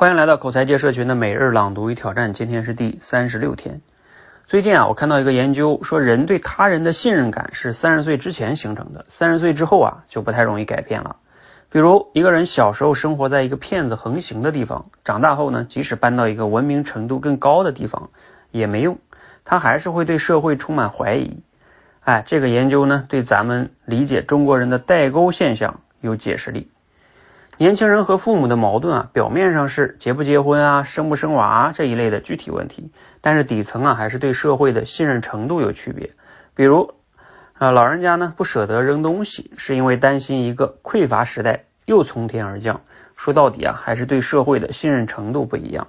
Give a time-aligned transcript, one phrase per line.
[0.00, 3.82] 欢迎来到口才界社群的每日朗读与挑战，今天是第三十六天。
[4.46, 11.16] 最近啊，我看到一个研究说，人对他人的信任感是三十岁之前形成的，三十岁之后啊就不太容易改变了。
[11.70, 18.08] 比如一个人小时候生活在一个骗子横行的地方，长大后呢，即使搬到一个文明程度更高的地方
[18.50, 19.00] 也没用，
[19.44, 21.42] 他还是会对社会充满怀疑。
[22.00, 26.70] 哎，这个研究呢，对咱们理解中国人的代沟现象有解释力。
[27.60, 36.12] 年轻人和父母的矛盾啊，表面上是结不结婚啊、生不生娃这一类的具体问题，但是底层啊还是对社会的信任程度有区别。
[36.54, 36.94] 比如
[37.58, 42.80] 啊，老人家呢不舍得扔东西，是因为担心一个匮乏时代又从天而降。
[43.14, 45.88] 说到底啊，还是对社会的信任程度不一样。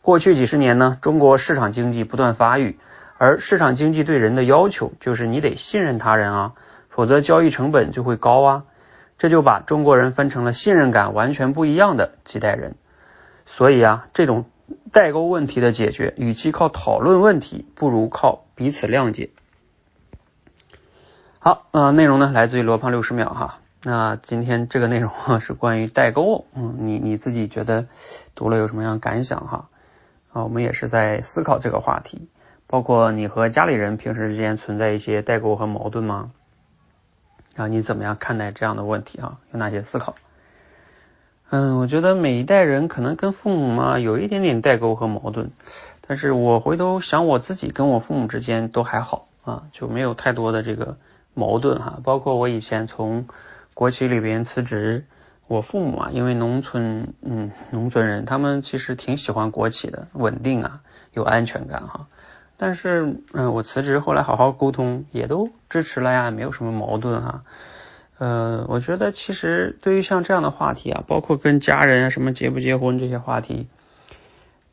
[0.00, 2.78] 过去几十年呢，中国市场经济不断发育，
[3.18, 6.52] 而市场经济对人的要求就是你得信任他人啊，
[6.88, 8.62] 否则交易成本就会高啊。
[9.20, 12.76] 这就把中国人分成了信任感完全不一样的几代人，
[13.44, 14.46] 所以啊，这种
[14.92, 19.28] 代沟问题的解决，与其靠讨论问题，不如靠彼此谅解。
[21.38, 23.58] 好，呃，内容呢来自于罗胖六十秒哈。
[23.82, 27.88] 那今天这个内容是关于代沟，嗯，你你自己觉得
[28.34, 29.68] 读了有什么样感想哈？
[30.32, 32.30] 啊，我们也是在思考这个话题，
[32.66, 36.30] 包括你和家里人平时之间存在一些代沟和矛盾吗？
[37.60, 39.38] 啊，你怎么样看待这样的问题啊？
[39.52, 40.14] 有哪些思考？
[41.50, 45.50] 嗯，我觉得每一代人可能跟父母嘛有一点点代沟和矛盾，
[46.06, 50.96] 但是我回头想我自己跟我父母之间都还好啊，就没有太多的这个
[51.34, 51.98] 矛盾哈。
[52.02, 53.26] 包括我以前从
[53.74, 55.04] 国企里边辞职，
[55.46, 60.80] 我父母啊，因为农村，嗯，农村人他们其实挺喜欢国企的，稳定啊，
[61.12, 62.06] 有安全感哈。
[62.62, 67.42] 但是，嗯，我辞职后来好好沟通，也都支持了呀，没有什么矛盾哈。
[68.18, 73.66] 呃，我觉得其实对于像这样的话题啊，包括跟家人啊什么结不结婚这些话题，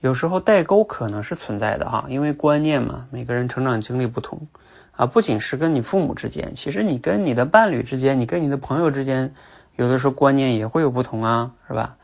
[0.02, 4.50] 有时候代沟可能是存在的哈，因为观念嘛，每个人成长经历不同
[4.92, 9.34] 啊，不仅是跟你父母之间，其实你跟你的伴侣之间，你跟你的朋友之间，
[9.78, 11.96] 有的时候观念也会有不同啊，是吧？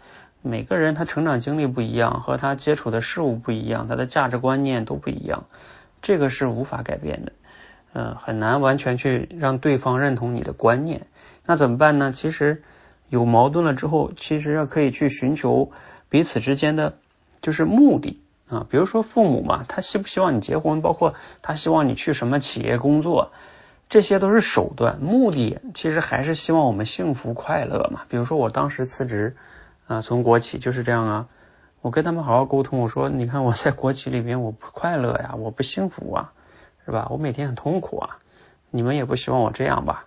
[0.45, 5.45] 每个人他成长经历不一样，和他接触的事物不一样，他的价值观念都不一样。
[6.01, 7.31] 这个是无法改变的，
[7.93, 11.07] 嗯，很难完全去让对方认同你的观念。
[11.45, 12.11] 那怎么办呢？
[12.11, 12.61] 其实
[13.07, 15.71] 有矛盾了之后，其实要可以去寻求
[16.09, 16.95] 彼此之间的
[17.41, 18.67] 就是目的啊。
[18.69, 23.31] 比如说父母嘛，他希不希望你结婚，包括他希望你去什么企业工作，
[23.87, 28.01] 这些都是手段，目的其实还是希望我们幸福快乐嘛。
[28.09, 29.37] 比如说我当时辞职
[29.87, 31.27] 啊，从国企就是这样啊。
[31.81, 36.33] 我跟他们好好沟通，我说你看我在国企里边我不快乐呀，我不幸福啊，
[36.85, 37.07] 是吧？
[37.09, 38.17] 我每天很痛苦啊，
[38.71, 40.05] 你们也不希望我这样吧，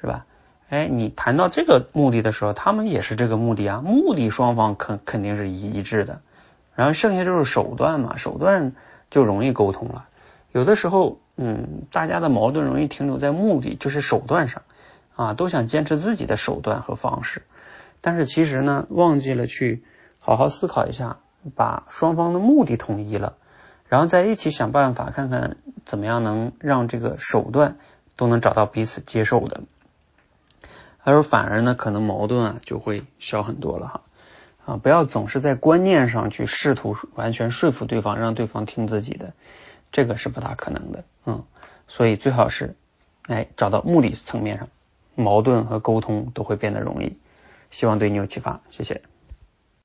[0.00, 0.26] 是吧？
[0.68, 6.22] 哎，你谈到这个目的的时候，他们也是这个目的啊，目的双方肯肯定是一一致的，
[6.74, 8.72] 然后剩下就是手段嘛，手段
[9.10, 10.06] 就容易沟通了。
[10.50, 14.62] 有的时候，嗯，大家的矛盾容易停留在目的，就是手段上
[15.14, 17.42] 啊，都想坚持自己的手段和方式，
[18.02, 19.82] 但是其实呢，忘记了去。
[20.24, 21.16] 好好思考一下，
[21.56, 23.34] 把双方的目的统一了，
[23.88, 27.76] 然后在一起想办法，看看怎么样能让这个手段
[28.14, 29.62] 都能找到彼此接受的，
[31.02, 34.00] 而反而呢，可能矛盾啊就会小很多了哈
[34.64, 34.76] 啊！
[34.76, 39.32] 不要总是在观念上去试图完全说服对方，让对方听自己的，
[39.90, 41.42] 这个是不大可能的，嗯，
[41.88, 42.76] 所以最好是
[43.26, 44.68] 哎找到目的层面上，
[45.16, 47.16] 矛盾和沟通都会变得容易。
[47.72, 49.11] 希望对你有启发，谢谢。